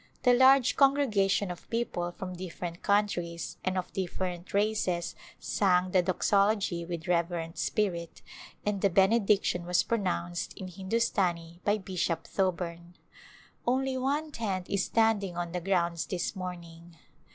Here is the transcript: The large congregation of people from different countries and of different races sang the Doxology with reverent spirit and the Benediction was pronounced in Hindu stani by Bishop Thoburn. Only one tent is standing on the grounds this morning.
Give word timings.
The 0.23 0.33
large 0.33 0.77
congregation 0.77 1.51
of 1.51 1.69
people 1.69 2.11
from 2.11 2.35
different 2.35 2.81
countries 2.81 3.57
and 3.63 3.77
of 3.77 3.93
different 3.93 4.51
races 4.51 5.13
sang 5.39 5.91
the 5.91 6.01
Doxology 6.01 6.83
with 6.83 7.07
reverent 7.07 7.59
spirit 7.59 8.23
and 8.65 8.81
the 8.81 8.89
Benediction 8.89 9.63
was 9.63 9.83
pronounced 9.83 10.53
in 10.57 10.69
Hindu 10.69 10.97
stani 10.97 11.63
by 11.63 11.77
Bishop 11.77 12.23
Thoburn. 12.25 12.95
Only 13.67 13.95
one 13.95 14.31
tent 14.31 14.67
is 14.71 14.85
standing 14.85 15.37
on 15.37 15.51
the 15.51 15.61
grounds 15.61 16.07
this 16.07 16.35
morning. 16.35 16.97